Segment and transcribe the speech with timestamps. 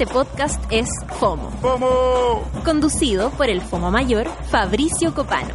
[0.00, 1.50] Este podcast es FOMO.
[2.64, 5.52] Conducido por el FOMO mayor, Fabricio Copano.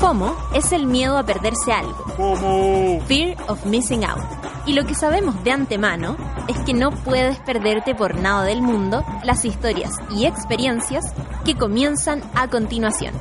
[0.00, 3.02] FOMO es el miedo a perderse algo.
[3.06, 4.24] Fear of missing out.
[4.64, 6.16] Y lo que sabemos de antemano
[6.48, 11.12] es que no puedes perderte por nada del mundo las historias y experiencias
[11.44, 13.12] que comienzan a continuación.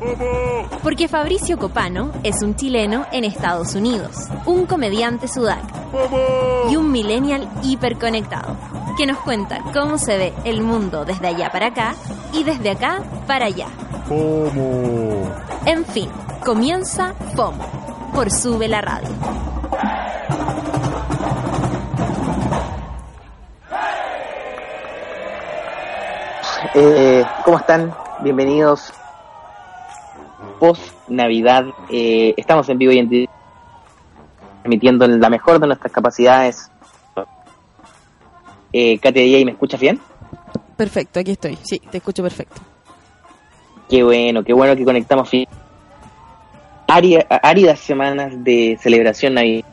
[0.81, 4.15] Porque Fabricio Copano es un chileno en Estados Unidos,
[4.45, 5.74] un comediante sudaca
[6.69, 8.55] y un millennial hiperconectado
[8.97, 11.95] que nos cuenta cómo se ve el mundo desde allá para acá
[12.33, 13.67] y desde acá para allá.
[15.65, 16.09] En fin,
[16.43, 19.09] comienza FOMO por Sube la Radio.
[26.73, 27.93] Eh, ¿Cómo están?
[28.19, 28.93] Bienvenidos.
[30.59, 31.65] Post Navidad.
[31.89, 33.09] Eh, estamos en vivo y en
[34.65, 36.69] emitiendo la mejor de nuestras capacidades.
[38.73, 40.01] Eh, Katia DJ, ¿me escuchas bien?
[40.75, 41.57] Perfecto, aquí estoy.
[41.63, 42.61] Sí, te escucho perfecto.
[43.89, 45.29] Qué bueno, qué bueno que conectamos.
[46.87, 49.67] áridas semanas de celebración navideña.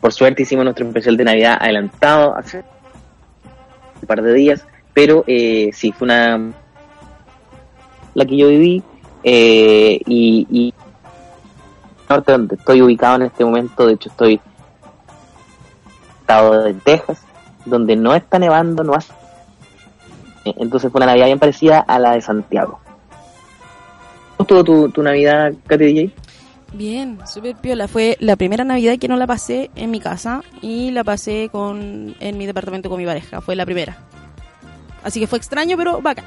[0.00, 2.62] Por suerte hicimos nuestro especial de Navidad adelantado hace
[4.00, 6.52] un par de días, pero eh, sí, fue una
[8.14, 8.82] la que yo viví
[9.24, 10.74] eh, y, y
[12.08, 14.40] norte donde estoy ubicado en este momento, de hecho estoy
[16.20, 17.22] estado de Texas,
[17.64, 19.12] donde no está nevando, no hace
[20.44, 22.78] eh, entonces fue una Navidad bien parecida a la de Santiago.
[24.36, 26.12] ¿Cómo estuvo tu, tu Navidad, Katy DJ?
[26.72, 27.88] Bien, súper piola.
[27.88, 32.14] Fue la primera Navidad que no la pasé en mi casa y la pasé con
[32.20, 33.40] en mi departamento con mi pareja.
[33.40, 33.96] Fue la primera.
[35.02, 36.26] Así que fue extraño, pero bacán.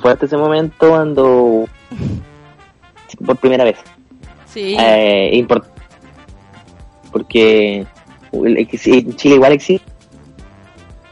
[0.00, 1.66] Fue hasta ese momento cuando
[3.26, 3.78] por primera vez.
[4.54, 4.76] Sí.
[4.78, 5.66] Eh, import-
[7.12, 7.86] porque
[8.32, 9.86] en Chile igual existe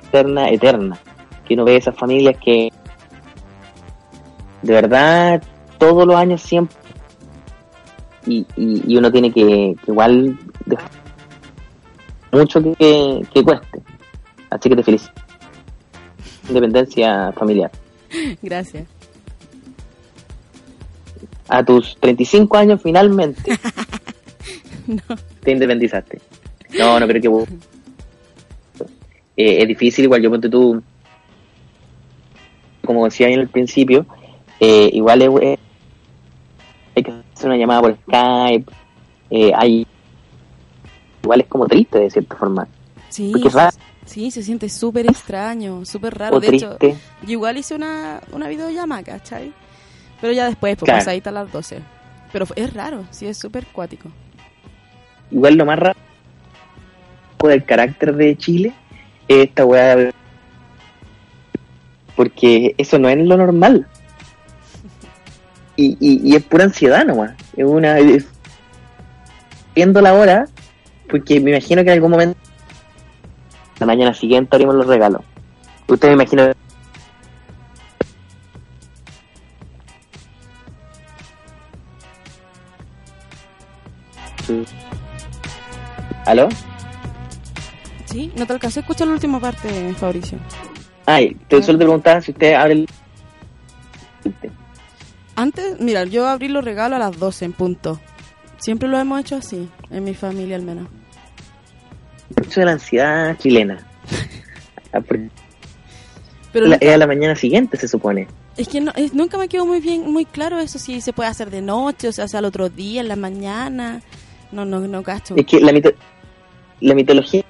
[0.09, 0.99] eterna, eterna.
[1.47, 2.71] Que uno ve esas familias que
[4.63, 5.43] de verdad
[5.79, 6.77] todos los años siempre
[8.27, 10.39] y, y, y uno tiene que, que igual
[12.31, 13.83] mucho que, que cueste.
[14.51, 15.13] Así que te felicito.
[16.49, 17.71] Independencia familiar.
[18.43, 18.87] Gracias.
[21.55, 23.43] A tus 35 años finalmente
[25.45, 26.19] te independizaste.
[26.79, 27.49] No, no creo que vos-
[29.37, 30.83] eh, es difícil, igual yo ponte tú,
[32.85, 34.07] como decía en el principio,
[34.61, 35.59] eh, igual es, es-
[36.97, 38.73] hay que hacer una llamada por Skype,
[39.31, 39.87] eh, hay
[41.23, 42.67] igual es como triste de cierta forma,
[43.11, 43.31] Sí.
[43.33, 46.37] porque es raro Sí, se siente súper extraño, súper raro.
[46.37, 46.93] o de hecho, yo
[47.29, 49.53] igual hice una, una videollamada, ¿cachai?
[50.23, 51.01] Pero ya después, pues Claro.
[51.01, 51.81] pasadita a las 12.
[52.33, 54.09] Pero es raro, sí, es súper cuático.
[55.31, 55.99] igual lo más raro
[57.43, 58.73] del carácter de Chile
[59.29, 60.15] es esta weá de-
[62.17, 63.87] porque eso no es lo normal
[65.77, 68.27] y, y, y es pura ansiedad nomás es una es-
[69.75, 70.47] viendo la hora
[71.11, 72.39] porque me imagino que en algún momento
[73.81, 75.23] la mañana siguiente abrimos los regalos
[75.89, 76.53] usted me imagino
[86.27, 86.49] ¿Aló?
[88.07, 90.39] Sí, no te alcancé a escuchar la última parte, Fabricio.
[91.07, 92.89] Ay, te solo te preguntaba si usted abre el...
[95.35, 98.01] Antes, mira, yo abrí los regalos a las 12 en punto.
[98.59, 100.89] Siempre lo hemos hecho así, en mi familia al menos.
[102.37, 103.87] Mucho de la ansiedad chilena.
[104.95, 108.29] Ah, Pero la- nunca- es a la mañana siguiente, se supone.
[108.59, 111.31] es que no, es- nunca me quedó muy bien, muy claro eso, si se puede
[111.31, 114.03] hacer de noche, o sea, sea al otro día, en la mañana.
[114.53, 115.35] No, no, no cacho.
[115.37, 115.95] Es que la, mito-
[116.81, 117.43] la mitología...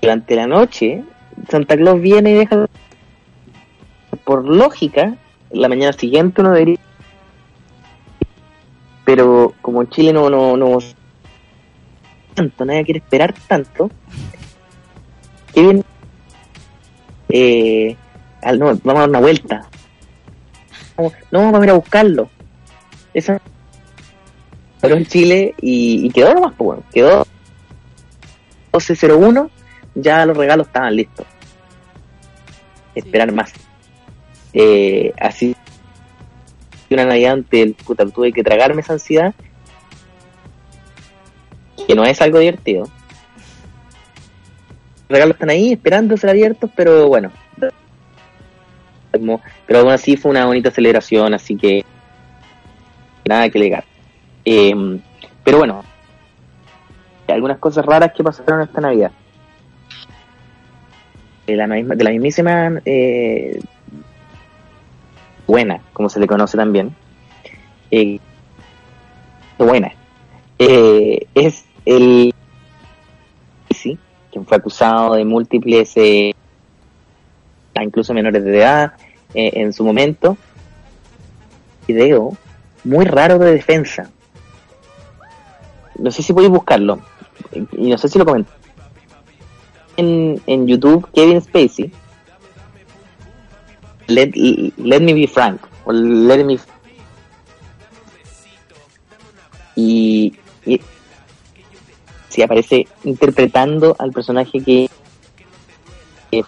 [0.00, 1.04] Durante la noche,
[1.48, 2.66] Santa Claus viene y deja...
[4.24, 5.16] Por lógica,
[5.50, 6.78] la mañana siguiente uno debería...
[9.04, 10.28] Pero como en Chile no...
[10.30, 10.78] no, no
[12.34, 13.90] tanto, nadie quiere esperar tanto.
[15.52, 15.84] ¿Qué bien?
[17.28, 17.94] Eh,
[18.42, 19.66] al- no, vamos a dar una vuelta.
[21.30, 22.30] No, vamos a ir a buscarlo.
[23.12, 23.40] Esa
[24.82, 27.24] pero en Chile y, y quedó nomás, pues bueno, quedó
[28.72, 29.48] 12.01,
[29.94, 31.24] ya los regalos estaban listos.
[32.94, 33.52] Esperar más.
[34.52, 35.54] Eh, así,
[36.90, 39.32] una Navidad ante el puta, tuve que tragarme esa ansiedad,
[41.86, 42.82] que no es algo divertido.
[45.08, 47.30] Los regalos están ahí esperando ser abiertos, pero bueno.
[49.66, 51.84] Pero aún así fue una bonita celebración, así que
[53.26, 53.84] nada que legar.
[54.44, 55.00] Eh,
[55.44, 55.84] pero bueno,
[57.28, 59.10] algunas cosas raras que pasaron esta Navidad.
[61.46, 63.60] de la, misma, de la mismísima eh,
[65.46, 66.94] buena, como se le conoce también,
[67.90, 68.18] eh,
[69.58, 69.92] buena,
[70.58, 72.32] eh, es el
[73.70, 73.98] sí,
[74.30, 76.32] quien fue acusado de múltiples, eh,
[77.80, 78.92] incluso menores de edad,
[79.34, 80.36] eh, en su momento,
[81.86, 82.36] video
[82.84, 84.10] muy raro de defensa.
[85.98, 87.00] No sé si podéis buscarlo,
[87.72, 88.50] y no sé si lo comenté.
[89.96, 91.92] En, en YouTube, Kevin Spacey,
[94.06, 94.30] let,
[94.78, 96.58] let me be frank, o let me
[99.74, 100.34] y,
[100.66, 100.80] y
[102.28, 104.90] si aparece interpretando al personaje que,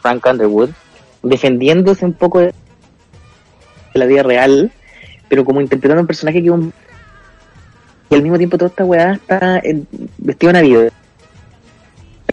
[0.01, 0.71] Frank Underwood,
[1.23, 2.55] defendiéndose un poco de
[3.93, 4.73] la vida real,
[5.29, 6.73] pero como interpretando un personaje que un
[8.15, 9.87] y al mismo tiempo toda esta weá está en,
[10.19, 10.93] vestido de Navidad.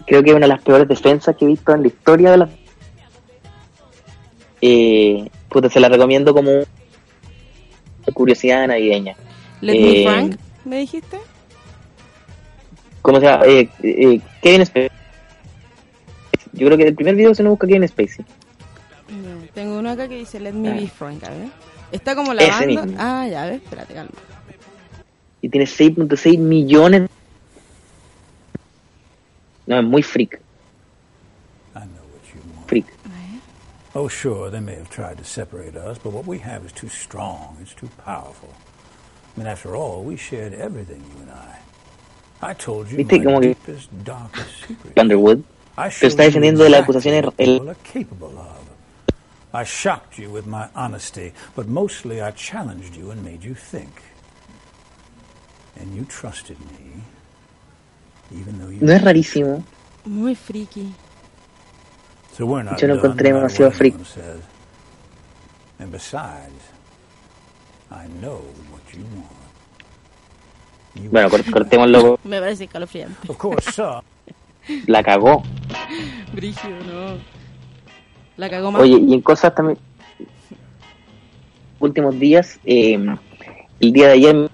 [0.06, 2.36] Creo que es una de las peores defensas que he visto en la historia de
[2.38, 2.48] la
[4.60, 6.50] eh, puta, se la recomiendo como
[8.14, 9.16] curiosidad navideña.
[9.60, 11.18] Let Eh, me Frank, ¿me dijiste?
[13.00, 13.44] ¿Cómo se llama?
[13.46, 14.90] Eh, eh, Kevin Spacey.
[16.52, 18.24] Yo creo que el primer video se nos busca Kevin Spacey.
[19.08, 20.74] No, tengo uno acá que dice Let me Ah.
[20.74, 21.48] be Frank, a ver.
[21.90, 22.84] Está como la Ese banda.
[22.84, 22.98] mismo.
[23.00, 24.10] Ah, ya, a ver, espérate, calma.
[25.42, 27.10] Y tiene 6.6 millones.
[29.66, 30.40] No, es muy freak.
[33.94, 36.88] Oh, sure, they may have tried to separate us, but what we have is too
[36.88, 37.58] strong.
[37.60, 38.48] It's too powerful.
[39.36, 41.58] I mean, after all, we shared everything, you and I.
[42.40, 43.54] I told you Viste, como que-.
[44.96, 45.44] Underwood.
[45.90, 47.32] Showed está defendiendo de las acusaciones.
[47.38, 47.76] El.
[49.54, 53.90] I shocked you with my honesty, but mostly I challenged you and made you think.
[55.71, 55.71] And you trusted me, even though you
[58.80, 59.64] no es rarísimo.
[60.04, 60.92] Muy friki.
[62.38, 62.46] Yo
[62.88, 63.94] lo encontré demasiado what freak.
[63.94, 64.40] anyone says.
[65.78, 66.62] And besides,
[67.90, 68.40] I know
[68.72, 69.28] what you want.
[70.94, 72.18] You Bueno, cort- cortémoslo.
[72.24, 73.30] Me parece escalofriante.
[73.30, 74.02] Of course, some.
[74.86, 75.42] La cagó.
[76.32, 77.18] Brígido, no.
[78.36, 78.82] La cagó más.
[78.82, 79.78] Oye, y en cosas también.
[81.80, 82.94] Últimos días, eh,
[83.80, 84.50] el día de ayer,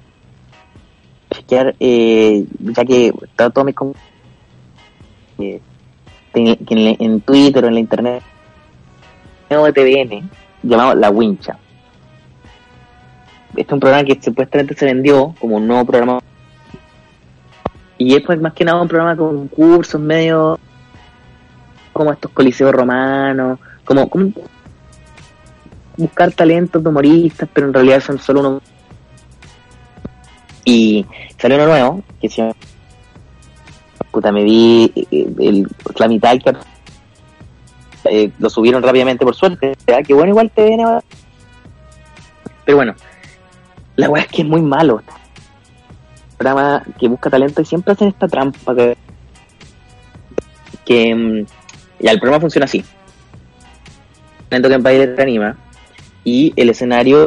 [1.51, 3.73] eh, ya que está todo mi.
[3.73, 3.95] com-
[5.39, 5.61] eh,
[6.33, 8.23] que en, Twitter o en la internet,
[9.49, 10.29] de TVN,
[10.63, 11.59] llamado La Wincha.
[13.51, 16.21] Este es un programa que supuestamente se vendió como un nuevo programa.
[17.97, 20.59] Y es pues más que nada un programa con concursos medio
[21.93, 24.31] como estos coliseos romanos, como, como
[25.97, 28.63] buscar talentos de humoristas, pero en realidad son solo unos.
[30.69, 31.07] Y
[31.39, 32.55] salió uno nuevo, que se.
[34.11, 35.67] Puta, me vi eh, el,
[35.97, 36.53] la mitad que
[38.05, 39.73] eh, lo subieron rápidamente por suerte.
[40.07, 40.85] Que bueno, igual te viene.
[42.67, 42.95] Pero bueno,
[43.97, 45.01] la weá es que es muy malo.
[46.37, 48.99] programa que busca talento y siempre hacen esta trampa que.
[50.85, 51.47] que mm,
[52.01, 52.85] ya, el programa funciona así.
[54.51, 55.57] Talento que en país reanima.
[56.25, 57.27] Y el escenario.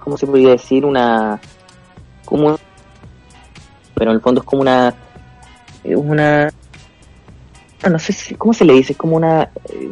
[0.00, 0.84] ¿Cómo se podría decir?
[0.84, 1.40] Una.
[2.28, 2.58] Como.
[3.94, 4.94] Pero en el fondo es como una.
[5.82, 6.52] una.
[7.88, 9.44] No sé si, cómo se le dice, es como una.
[9.44, 9.90] eh,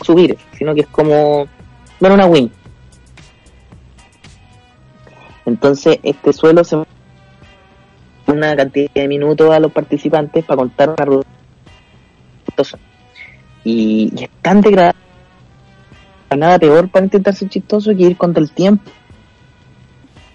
[0.00, 1.48] subir, sino que es como.
[1.98, 2.52] Bueno, una win.
[5.44, 6.76] Entonces, este suelo se
[8.28, 11.28] una cantidad de minutos a los participantes para contar una ruta.
[13.64, 15.00] Y, y es tan degradable,
[16.36, 18.88] nada peor para intentar ser chistoso que ir contra el tiempo.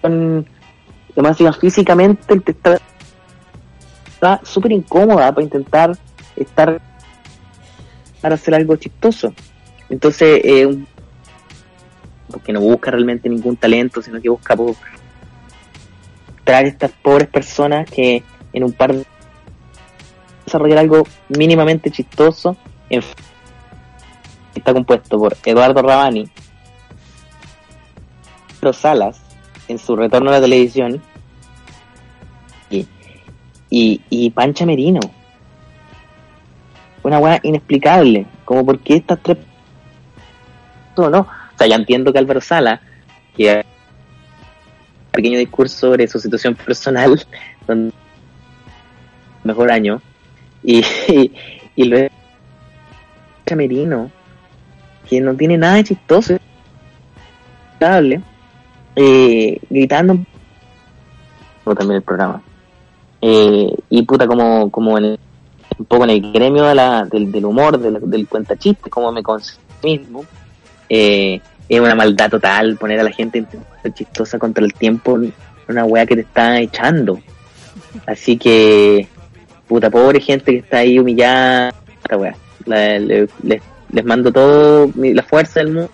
[0.02, 5.96] Digamos, físicamente el está, súper incómoda para intentar
[6.36, 6.80] estar
[8.20, 9.32] para hacer algo chistoso.
[9.88, 10.84] Entonces, eh,
[12.30, 14.74] porque no busca realmente ningún talento, sino que busca por
[16.44, 19.04] traer estas pobres personas que en un par de
[20.44, 22.56] desarrollar algo mínimamente chistoso
[22.90, 23.02] en-
[24.54, 26.28] está compuesto por Eduardo Rabani
[28.60, 29.20] Pedro Salas
[29.68, 31.00] en su retorno a la televisión.
[32.70, 32.86] Y,
[33.70, 35.00] y, y Pancha Merino.
[37.02, 39.38] Una weá inexplicable como por qué estas tres
[40.96, 42.80] o no o sea ya entiendo que Álvaro Sala
[43.36, 43.64] que
[45.18, 47.20] pequeño discurso sobre su situación personal,
[49.42, 50.00] mejor año,
[50.62, 51.32] y, y,
[51.74, 52.14] y luego
[53.44, 54.12] Camerino,
[55.08, 56.38] que no tiene nada de chistoso,
[59.00, 60.18] eh, gritando
[61.76, 62.42] también el programa.
[63.20, 65.18] Eh, y puta, como, como en el
[65.78, 69.22] un poco en el gremio de la, del, humor, del, del cuentachiste, como me
[69.82, 70.24] mismo,
[70.88, 73.44] eh, es una maldad total poner a la gente
[73.94, 75.18] chistosa contra el tiempo,
[75.68, 77.20] una weá que te está echando.
[78.06, 79.06] Así que,
[79.68, 81.72] puta, pobre gente que está ahí humillada,
[83.00, 83.62] le- les,
[83.92, 85.90] les mando todo mi- la fuerza del mundo.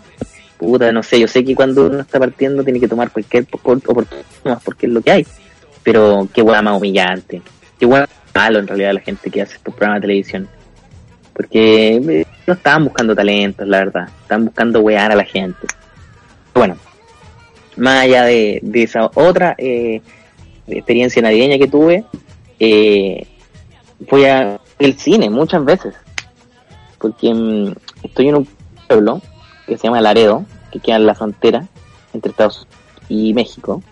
[0.64, 3.58] Puta, no sé, yo sé que cuando uno está partiendo tiene que tomar cualquier po-
[3.62, 5.26] oportunidad porque es lo que hay.
[5.82, 7.42] Pero qué weá más humillante.
[7.78, 10.48] Qué weá malo en realidad la gente que hace estos programas de televisión.
[11.34, 14.08] Porque eh, no estaban buscando talentos, la verdad.
[14.22, 15.66] Estaban buscando wear a la gente.
[16.54, 16.76] Bueno,
[17.76, 20.00] más allá de, esa otra eh,
[20.66, 22.04] experiencia navideña que tuve,
[22.58, 23.26] eh,
[24.08, 25.94] fui a el cine muchas veces.
[26.98, 27.72] Porque mm,
[28.04, 28.48] estoy en un
[28.88, 29.20] pueblo
[29.66, 30.44] que se llama Laredo,
[30.74, 31.66] que queda en la frontera
[32.12, 33.82] entre Estados Unidos y México.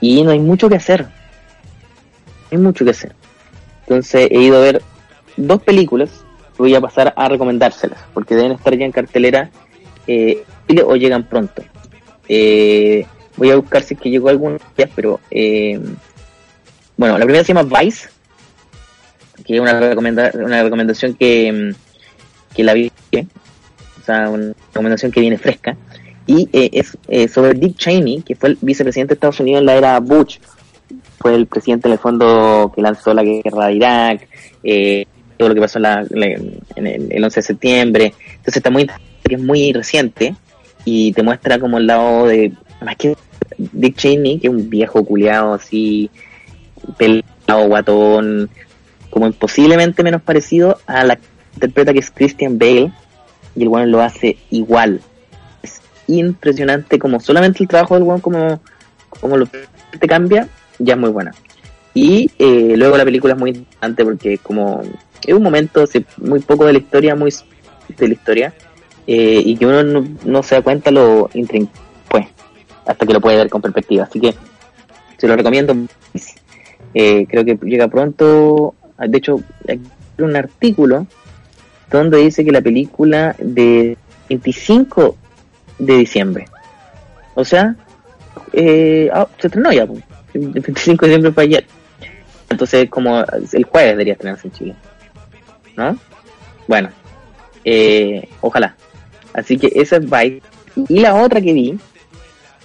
[0.00, 1.02] Y no hay mucho que hacer.
[1.02, 1.08] No
[2.52, 3.14] hay mucho que hacer.
[3.82, 4.82] Entonces he ido a ver
[5.36, 6.24] dos películas
[6.60, 9.50] voy a pasar a recomendárselas, porque deben estar ya en cartelera
[10.06, 10.44] eh,
[10.84, 11.64] o llegan pronto.
[12.28, 15.80] Eh, voy a buscar si es que llegó alguna, ya, pero eh,
[16.96, 18.10] bueno, la primera se llama Vice,
[19.44, 21.74] que es una, recomenda una recomendación que,
[22.54, 25.76] que la vi, o sea, una recomendación que viene fresca,
[26.32, 29.66] y eh, es eh, sobre Dick Cheney, que fue el vicepresidente de Estados Unidos en
[29.66, 30.38] la era Bush,
[31.18, 34.28] fue el presidente en el fondo que lanzó la guerra de Irak,
[34.62, 35.06] eh,
[35.36, 36.06] todo lo que pasó en la-
[36.76, 38.14] en el, el 11 de septiembre.
[38.30, 38.88] Entonces está muy
[39.28, 40.34] es muy reciente
[40.84, 43.16] y te muestra como el lado de más que
[43.58, 46.10] Dick Cheney, que es un viejo culiado así
[46.96, 48.50] pelado, guatón,
[49.10, 51.18] como posiblemente menos parecido a la
[51.54, 52.92] interpreta que es Christian Bale
[53.56, 55.00] y el bueno lo hace igual.
[56.10, 58.60] Es impresionante como solamente el trabajo del bueno como
[59.08, 59.66] como lo que
[59.98, 60.48] te cambia
[60.78, 61.32] ya es muy buena.
[61.94, 64.82] Y eh, luego la película es muy interesante porque como
[65.26, 65.84] es un momento
[66.18, 67.34] muy poco de la historia, muy
[67.96, 68.54] de la historia,
[69.06, 71.28] eh, y que uno no, no se da cuenta lo
[72.08, 72.26] pues,
[72.86, 74.04] hasta que lo puede ver con perspectiva.
[74.04, 74.34] Así que
[75.18, 75.74] se lo recomiendo.
[76.94, 78.74] Eh, creo que llega pronto.
[78.98, 79.80] De hecho, hay
[80.18, 81.06] un artículo
[81.90, 83.96] donde dice que la película de
[84.28, 85.16] 25
[85.80, 86.44] de diciembre.
[87.34, 87.74] O sea,
[88.52, 89.86] eh, ah, se estrenó ya.
[89.86, 90.02] pues.
[90.34, 91.66] El 25 de diciembre fue ayer.
[92.48, 94.74] Entonces, como el jueves debería estrenarse en Chile.
[95.76, 95.96] ¿No?
[96.68, 96.90] Bueno,
[97.64, 98.76] eh, ojalá.
[99.32, 100.42] Así que esa es.
[100.88, 101.78] Y la otra que vi,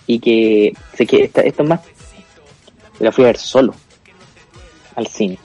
[0.08, 1.82] y que sé que esta, esto es más,
[3.00, 3.74] la fui a ver solo
[4.96, 5.38] al cine.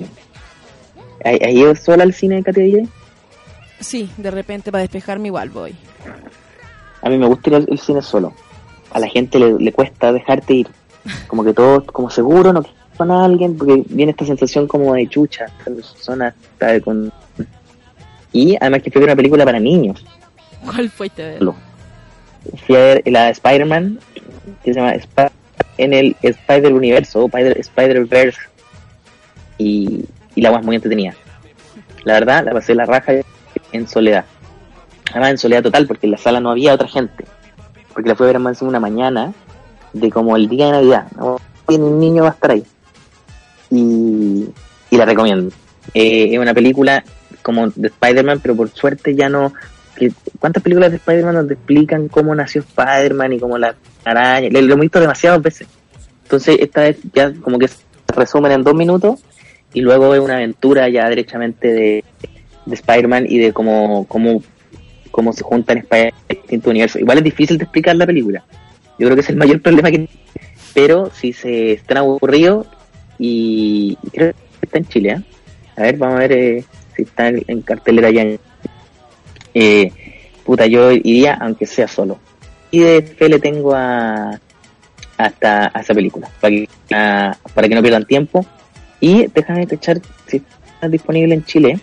[1.25, 2.89] ¿Has has ido sola al cine, Katia DJ?
[3.81, 5.75] Sí, de repente para despejarme igual voy.
[7.02, 8.33] A mí me gusta ir al al cine solo.
[8.92, 10.69] A la gente le, le cuesta dejarte ir.
[11.28, 12.62] Como que todo, como seguro, no
[12.97, 15.47] con alguien, porque viene esta sensación como de chucha.
[15.47, 17.11] Esta persona está con...
[18.33, 20.04] Y además que fue una película para niños.
[20.62, 20.90] ¿Cuál
[21.25, 21.38] ver?
[21.38, 21.54] Solo.
[22.66, 23.99] Fui a ver la de Spider-Man,
[24.62, 25.33] que se llama Sp-
[25.78, 28.38] en el Spider Universo, o Spider- Spider-Verse.
[29.57, 30.04] Y,
[30.35, 31.14] y la agua es muy entretenida.
[32.04, 33.14] La verdad, la pasé la raja
[33.73, 34.26] en soledad.
[35.11, 37.25] Además, en soledad total, porque en la sala no había otra gente.
[37.93, 39.33] Porque la fui a ver más una mañana
[39.93, 41.07] de como el día de Navidad.
[41.17, 41.37] ¿no?
[41.69, 42.64] Y un niño va a estar ahí.
[43.71, 44.49] Y,
[44.90, 45.55] y la recomiendo.
[45.95, 47.05] Eh, es una película
[47.43, 49.52] como de Spider-Man, pero por suerte ya no.
[50.38, 53.75] ¿Cuántas películas de Spider-Man nos explican cómo nació Spider-Man y cómo la
[54.05, 54.49] araña?
[54.50, 55.69] Lo, lo hemos visto demasiadas veces.
[56.23, 57.83] Entonces, esta vez ya como que se
[58.14, 59.21] resumen en dos minutos
[59.73, 62.05] y luego es una aventura ya derechamente de,
[62.67, 64.43] de Spider-Man y de cómo, cómo,
[65.11, 67.00] cómo se juntan Spider-Man en distintos universos.
[67.00, 68.45] Igual es difícil de explicar la película.
[68.99, 70.09] Yo creo que es el mayor problema que
[70.75, 72.67] Pero si se están aburridos
[73.19, 75.23] y creo que está en Chile, ¿eh?
[75.76, 76.64] A ver, vamos a ver eh,
[76.97, 78.25] si está en, cartelera ya.
[79.55, 79.90] Eh,
[80.45, 82.19] puta, yo iría aunque sea solo.
[82.71, 84.38] Y de fe le tengo a
[85.17, 88.47] hasta a esa película para que, a- para que no pierdan tiempo
[89.00, 91.79] y déjame echar si está disponible en Chile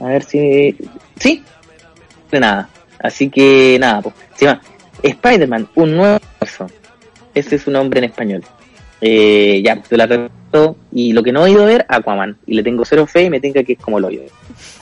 [0.00, 0.74] a ver si
[1.20, 1.42] sí
[2.32, 2.68] nada.
[2.98, 4.60] Así que nada pues se llama
[5.02, 6.66] Spider-Man un nuevo universo.
[7.34, 8.44] Ese es su nombre en español.
[9.00, 12.38] Eh, ya te la repito y lo que no he ido a ver Aquaman.
[12.46, 14.24] Y le tengo cero fe y me tenga que es como lo oído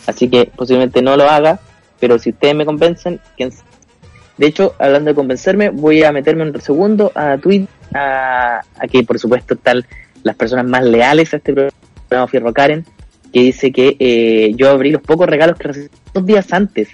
[0.07, 1.59] así que posiblemente no lo haga
[1.99, 3.51] pero si ustedes me convencen quién
[4.37, 9.05] de hecho, hablando de convencerme, voy a meterme un segundo a Twitter, a, a que
[9.05, 9.85] por supuesto están
[10.23, 12.85] las personas más leales a este programa Fierro Karen,
[13.33, 16.89] que dice que eh, yo abrí los pocos regalos que recibí dos días antes.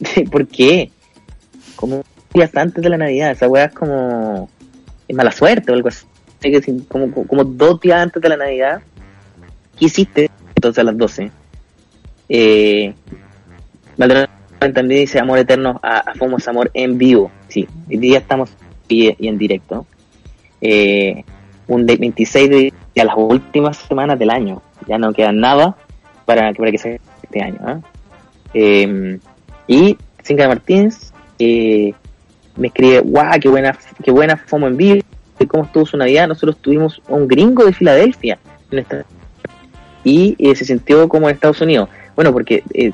[0.30, 0.90] ¿Por qué?
[1.76, 2.02] Como
[2.34, 4.48] días antes de la Navidad, esa weá es como
[5.06, 6.06] es mala suerte o algo así.
[6.88, 8.80] Como, como dos días antes de la Navidad,
[9.76, 11.30] ¿qué hiciste entonces a las 12?
[12.28, 12.94] Eh,
[14.58, 17.30] también dice amor eterno a, Fomos Amor en vivo.
[17.48, 18.50] Sí, hoy día estamos
[18.88, 19.86] y, en directo.
[20.60, 21.24] Eh,
[21.66, 24.62] un 26 de a las últimas semanas del año.
[24.86, 25.76] Ya no queda nada
[26.24, 27.58] para, para que sea este año.
[27.62, 27.80] ¿ah?
[28.54, 29.18] Eh,
[29.68, 31.92] y Cinca Martínez eh,
[32.56, 35.00] me escribe, guau, qué buena, qué buena FOMO en vivo,
[35.46, 36.26] cómo estuvo su Navidad.
[36.26, 38.38] Nosotros tuvimos un gringo de Filadelfia
[38.72, 39.04] en esta,
[40.02, 41.88] y eh, se sintió como en Estados Unidos.
[42.16, 42.92] Bueno, porque eh,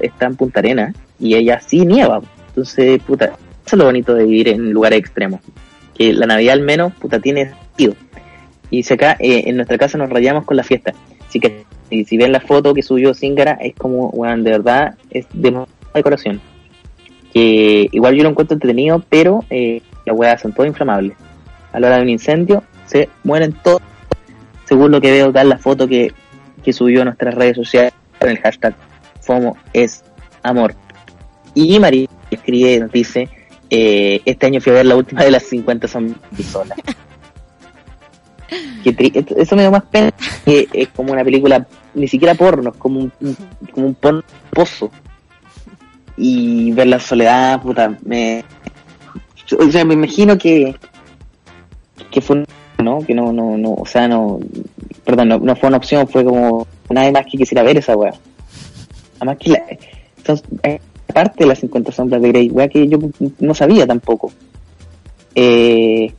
[0.00, 2.20] está en Punta Arena y ella sí nieva.
[2.48, 5.40] Entonces, puta, eso es lo bonito de vivir en lugares extremos.
[5.94, 7.94] Que la Navidad al menos, puta, tiene sentido.
[8.70, 10.92] Y si acá, eh, en nuestra casa nos rayamos con la fiesta.
[11.28, 15.26] Así que si, ven la foto que subió Zingara, es como, bueno, de verdad, es
[15.32, 15.64] de
[15.94, 16.40] decoración.
[17.32, 21.16] Que igual yo lo encuentro entretenido, pero eh, las weas son todas inflamables.
[21.72, 23.82] A la hora de un incendio, se mueren todos.
[24.64, 26.12] Según lo que veo, dar la foto que,
[26.64, 28.74] que subió a nuestras redes sociales con el hashtag
[29.20, 30.02] FOMO es
[30.42, 30.74] amor.
[31.54, 33.28] Y María escribe, nos dice,
[33.70, 36.16] eh, este año fui a ver la última de las 50 son
[38.90, 40.12] eso me da más pena
[40.44, 43.12] que es como una película, ni siquiera porno, es como un,
[43.72, 44.90] como un porno pozo.
[46.16, 48.44] Y ver la soledad, puta, me.
[49.58, 50.74] O sea, me imagino que.
[52.10, 52.44] que fue.
[52.82, 53.00] ¿no?
[53.00, 54.38] Que no, no, no, o sea, no.
[55.04, 56.66] Perdón, no, no fue una opción, fue como.
[56.88, 58.14] Nadie más que quisiera ver esa weá.
[59.16, 59.62] Además que la,
[60.16, 60.46] entonces,
[61.12, 62.98] parte de las 50 sombras de Grey, weá que yo
[63.38, 64.32] no sabía tampoco.
[65.34, 66.12] Eh,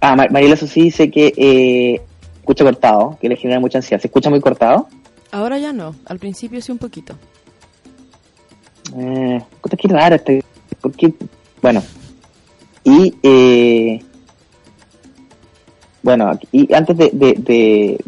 [0.00, 2.00] ah, Mariela sí dice que eh,
[2.38, 4.00] escucha cortado, que le genera mucha ansiedad.
[4.00, 4.88] ¿Se escucha muy cortado?
[5.30, 7.14] Ahora ya no, al principio sí un poquito.
[8.96, 9.40] Eh,
[9.78, 10.42] qué raro este,
[10.80, 11.12] porque,
[11.60, 11.82] bueno,
[12.84, 14.02] y eh,
[16.02, 17.98] bueno, y antes de, de, de,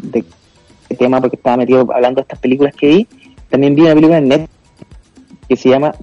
[0.89, 3.07] de tema, porque estaba metido hablando de estas películas que vi,
[3.49, 4.51] también vi una película en Netflix
[5.47, 5.93] que se llama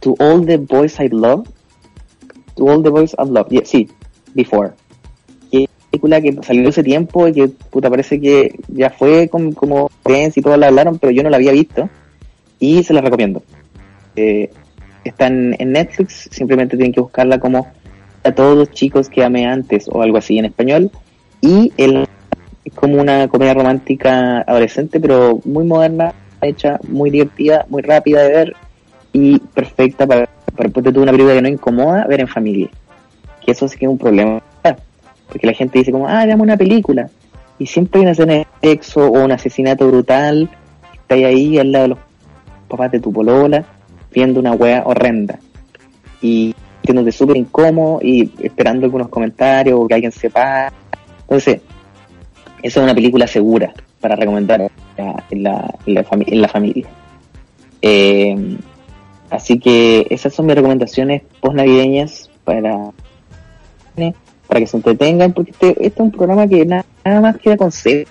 [0.00, 1.48] To All the Boys I Love.
[2.54, 3.48] To All the Boys I Love.
[3.64, 3.88] sí,
[4.36, 4.70] Before.
[5.50, 9.90] Que película que salió hace tiempo y que puta parece que ya fue como, como
[10.04, 11.88] y todos la hablaron, pero yo no la había visto.
[12.58, 13.42] Y se la recomiendo.
[14.14, 14.50] Eh,
[15.04, 17.66] está en, Netflix, simplemente tienen que buscarla como
[18.24, 20.90] a todos los chicos que amé antes o algo así en español.
[21.40, 22.06] Y el,
[22.64, 28.30] es como una comedia romántica adolescente, pero muy moderna, hecha, muy divertida, muy rápida de
[28.30, 28.56] ver
[29.12, 32.68] y perfecta para, para de una película que no incomoda ver en familia.
[33.46, 34.42] Que eso sí que es un problema.
[35.28, 37.08] Porque la gente dice como, ah, veamos una película.
[37.58, 40.50] Y siempre hay una escena de sexo o un asesinato brutal.
[40.92, 41.98] Está ahí al lado de los
[42.68, 43.64] papás de tu polola,
[44.12, 45.38] viendo una wea horrenda.
[46.20, 46.54] Y
[46.94, 50.72] de súper incómodo y esperando algunos comentarios o que alguien sepa.
[51.22, 51.60] Entonces,
[52.62, 56.88] esa es una película segura para recomendar en la, en la, familia.
[57.82, 58.56] Eh,
[59.30, 62.92] así que esas son mis recomendaciones post navideñas para,
[64.46, 66.84] para que se entretengan, porque este, este es un programa que nada,
[67.20, 68.06] más queda con sed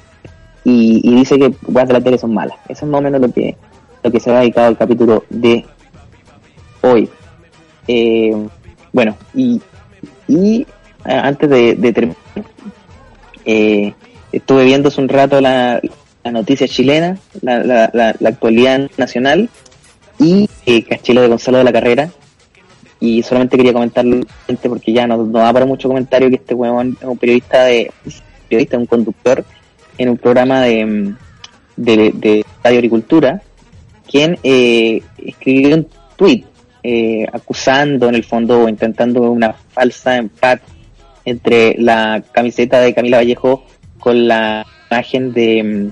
[0.64, 2.58] y, dice que las de la tele son malas.
[2.68, 3.56] Eso es más o menos lo que,
[4.04, 5.66] lo que se ha dedicado al capítulo de
[6.82, 7.10] hoy.
[7.88, 8.36] Eh,
[8.92, 9.62] bueno, y,
[10.28, 10.66] y
[11.04, 12.18] antes de, terminar,
[13.46, 13.94] eh,
[14.32, 15.80] estuve viendo hace un rato la,
[16.24, 19.50] la noticia chilena, la, la, la, actualidad nacional
[20.18, 22.10] y eh, Cachilo de Gonzalo de la Carrera.
[23.06, 24.22] Y solamente quería comentarlo
[24.64, 27.92] porque ya no, no da para mucho comentario que este huevón es un periodista de
[28.50, 29.46] periodista, un conductor
[30.00, 31.14] en un programa de,
[31.76, 33.44] de, de Radio Agricultura,
[34.10, 36.46] quien eh, escribió un tweet
[36.82, 40.64] eh, acusando en el fondo o intentando una falsa empate
[41.26, 43.66] entre la camiseta de Camila Vallejo
[44.00, 45.92] con la imagen de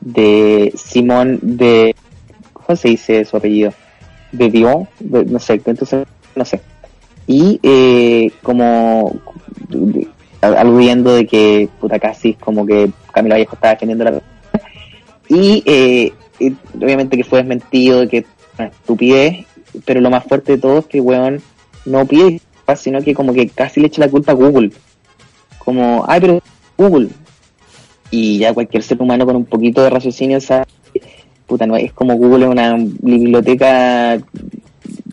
[0.00, 1.94] de Simón de
[2.52, 3.72] ¿cómo se dice su apellido?
[4.32, 6.06] de Dion, no sé, entonces
[6.38, 6.60] no sé.
[7.26, 9.20] Y eh, como
[10.40, 14.22] aludiendo de que puta casi como que Camila Vallejo estaba defendiendo la
[15.28, 16.12] y, eh,
[16.74, 19.44] obviamente que fue desmentido de que una estupidez,
[19.84, 21.42] pero lo más fuerte de todo es que weón
[21.84, 22.40] no pide
[22.76, 24.72] sino que como que casi le echa la culpa a Google.
[25.58, 26.42] Como, ay, pero
[26.76, 27.08] Google,
[28.10, 30.66] y ya cualquier ser humano con un poquito de raciocinio sabe,
[31.46, 34.18] puta, no es como Google es una biblioteca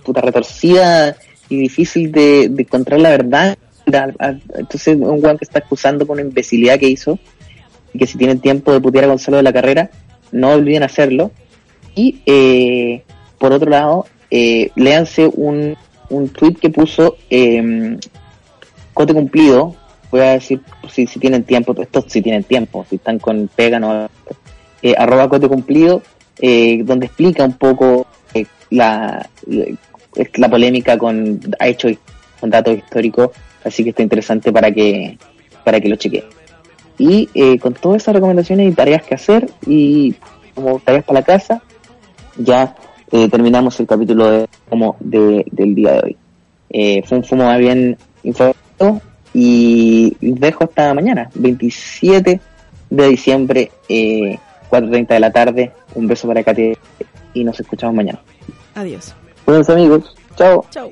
[0.06, 1.15] puta retorcida
[1.50, 3.58] y difícil de, encontrar la verdad.
[3.86, 7.20] Entonces, un weón que está acusando con una imbecilidad que hizo,
[7.94, 9.89] y que si tienen tiempo de putear a Gonzalo de la carrera,
[10.32, 11.32] no olviden hacerlo.
[11.96, 13.04] Y eh,
[13.38, 15.78] por otro lado, eh, léanse un,
[16.10, 17.98] un tweet que puso eh,
[18.94, 19.76] Cote Cumplido,
[20.12, 23.80] voy a decir si, si tienen tiempo, estos si tienen tiempo, si están con pega,
[23.80, 24.10] no,
[24.82, 26.02] eh, arroba cote cumplido,
[26.39, 29.28] eh, donde explica un poco eh, la,
[30.36, 31.89] la polémica con ha hecho
[32.39, 33.32] con datos históricos,
[33.63, 35.17] así que está interesante para que
[35.63, 36.25] para que lo chequeen.
[36.97, 40.15] Y eh, con todas esas recomendaciones y tareas que hacer y
[40.54, 41.62] como tareas para la casa,
[42.38, 42.75] ya
[43.12, 46.17] eh, terminamos el capítulo de, como de, del día de hoy.
[46.69, 49.01] Eh, fue un fumo más bien informado
[49.34, 52.39] y dejo hasta mañana, 27
[52.89, 55.71] de diciembre, eh, 4.30 de la tarde.
[55.93, 56.73] Un beso para Katy
[57.34, 58.19] y nos escuchamos mañana.
[58.75, 59.15] Adiós.
[59.45, 60.15] Buenos amigos.
[60.36, 60.65] Chao.
[60.71, 60.91] Chao.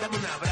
[0.00, 0.49] Escuchaste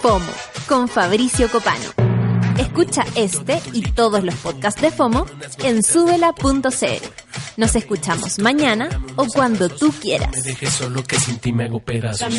[0.00, 0.32] FOMO
[0.66, 1.84] con Fabricio Copano.
[2.56, 5.26] Escucha este y todos los podcasts de FOMO
[5.62, 7.06] en subela.cl.
[7.58, 10.30] Nos escuchamos mañana o cuando tú quieras.
[10.30, 12.32] Te dejé solo que sin ti me hago pedazos.